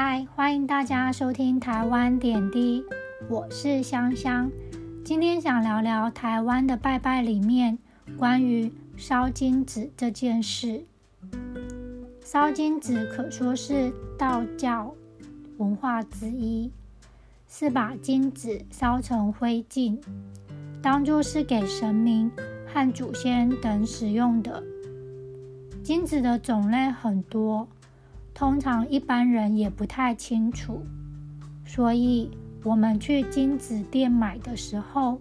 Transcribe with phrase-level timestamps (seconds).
[0.00, 2.84] 嗨欢迎大家收听台湾点滴，
[3.28, 4.48] 我是香香。
[5.04, 7.76] 今天想聊聊台湾的拜拜里面
[8.16, 10.84] 关于烧金纸这件事。
[12.24, 14.94] 烧金纸可说是道教
[15.56, 16.70] 文化之一，
[17.48, 19.98] 是把金纸烧成灰烬，
[20.80, 22.30] 当做是给神明
[22.72, 24.62] 和祖先等使用的。
[25.82, 27.66] 金纸的种类很多。
[28.38, 30.80] 通常一般人也不太清楚，
[31.64, 32.30] 所以
[32.62, 35.20] 我们去金子店买的时候，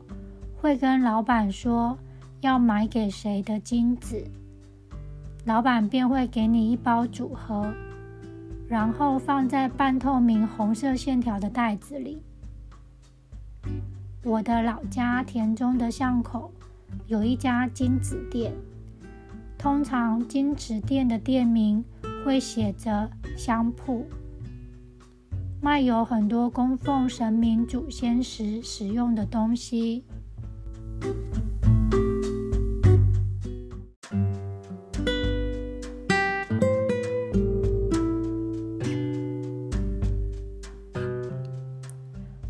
[0.56, 1.98] 会跟老板说
[2.42, 4.24] 要买给谁的金子，
[5.46, 7.74] 老板便会给你一包组合，
[8.70, 12.22] 然后放在半透明红色线条的袋子里。
[14.24, 16.52] 我的老家田中的巷口
[17.08, 18.54] 有一家金子店，
[19.58, 21.84] 通常金子店的店名。
[22.26, 24.06] 会写着香铺，
[25.62, 30.04] 卖有很多供奉神明祖先时使用的东西。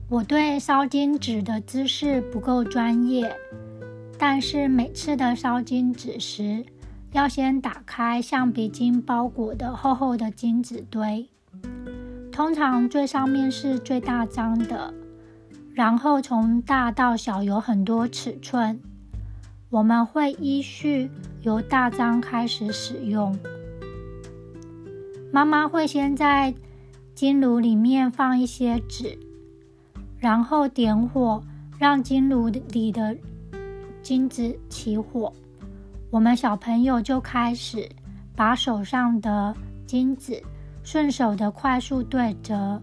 [0.09, 3.31] 我对烧金纸的知识不够专业，
[4.17, 6.65] 但是每次的烧金纸时，
[7.13, 11.29] 要先打开橡皮筋包裹的厚厚的金纸堆，
[12.31, 14.93] 通常最上面是最大张的，
[15.73, 18.79] 然后从大到小有很多尺寸。
[19.69, 21.09] 我们会依序
[21.41, 23.37] 由大张开始使用。
[25.31, 26.53] 妈妈会先在
[27.13, 29.17] 金炉里面放一些纸，
[30.19, 31.43] 然后点火，
[31.77, 33.17] 让金炉里的
[34.01, 35.33] 金子起火。
[36.09, 37.89] 我们小朋友就开始
[38.35, 39.55] 把手上的
[39.85, 40.41] 金子
[40.83, 42.81] 顺手的快速对折。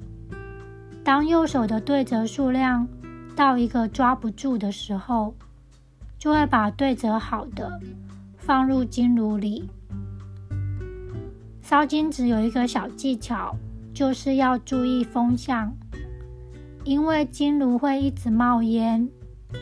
[1.02, 2.86] 当右手的对折数量
[3.34, 5.34] 到一个抓不住的时候，
[6.18, 7.80] 就会把对折好的
[8.36, 9.68] 放入金炉里。
[11.62, 13.56] 烧金子有一个小技巧，
[13.94, 15.74] 就是要注意风向，
[16.84, 19.08] 因为金炉会一直冒烟，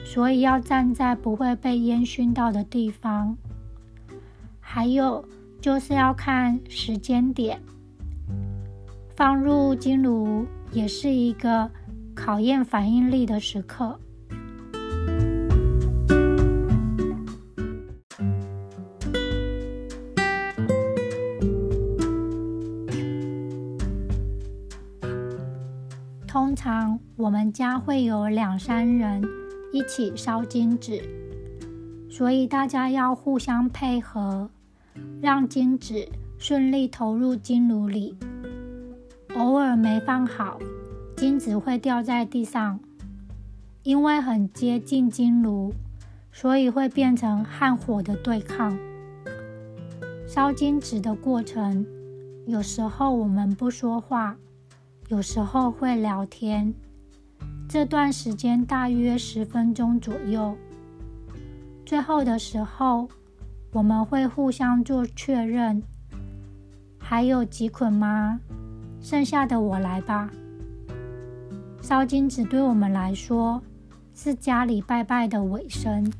[0.05, 3.37] 所以要站在不会被烟熏到的地方。
[4.75, 5.23] 还有
[5.61, 7.61] 就是要看时间点，
[9.15, 11.71] 放入金炉也是一个
[12.15, 14.01] 考验反应力的时刻。
[26.27, 29.23] 通常我们家会有两三人
[29.71, 31.03] 一起烧金纸，
[32.09, 34.49] 所以大家要互相配合。
[35.21, 36.09] 让金子
[36.39, 38.17] 顺利投入金炉里，
[39.37, 40.59] 偶尔没放好，
[41.17, 42.81] 金子会掉在地上。
[43.85, 45.73] 因为很接近金炉，
[46.33, 48.79] 所以会变成和火的对抗。
[50.27, 51.87] 烧金纸的过程，
[52.47, 54.37] 有时候我们不说话，
[55.09, 56.75] 有时候会聊天。
[57.69, 60.57] 这段时间大约十分钟左右。
[61.87, 63.09] 最后的时候。
[63.73, 65.83] 我们会互相做确认，
[66.99, 68.39] 还有几捆吗？
[69.01, 70.31] 剩下的我来吧。
[71.81, 73.61] 烧金纸对我们来说
[74.15, 76.13] 是家里拜拜的尾声。